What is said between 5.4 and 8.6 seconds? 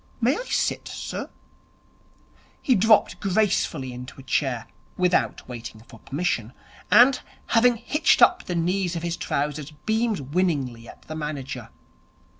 waiting for permission, and, having hitched up the